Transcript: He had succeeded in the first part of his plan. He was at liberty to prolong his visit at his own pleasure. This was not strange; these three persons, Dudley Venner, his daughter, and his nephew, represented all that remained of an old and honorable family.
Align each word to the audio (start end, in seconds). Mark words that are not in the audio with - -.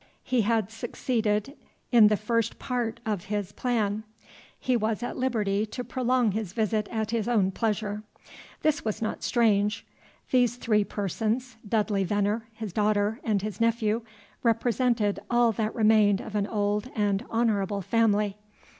He 0.23 0.41
had 0.41 0.71
succeeded 0.71 1.55
in 1.91 2.07
the 2.07 2.17
first 2.17 2.57
part 2.57 2.99
of 3.05 3.25
his 3.25 3.51
plan. 3.51 4.03
He 4.59 4.75
was 4.75 5.03
at 5.03 5.15
liberty 5.15 5.63
to 5.67 5.83
prolong 5.83 6.31
his 6.31 6.53
visit 6.53 6.87
at 6.87 7.11
his 7.11 7.27
own 7.27 7.51
pleasure. 7.51 8.01
This 8.63 8.83
was 8.83 8.99
not 8.99 9.21
strange; 9.21 9.85
these 10.31 10.55
three 10.55 10.83
persons, 10.83 11.55
Dudley 11.69 12.03
Venner, 12.03 12.47
his 12.53 12.73
daughter, 12.73 13.19
and 13.23 13.43
his 13.43 13.61
nephew, 13.61 14.01
represented 14.41 15.19
all 15.29 15.51
that 15.51 15.75
remained 15.75 16.19
of 16.19 16.33
an 16.33 16.47
old 16.47 16.89
and 16.95 17.23
honorable 17.29 17.83
family. 17.83 18.37